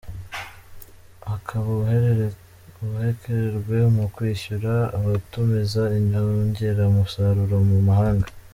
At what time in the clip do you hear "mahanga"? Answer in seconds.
7.89-8.27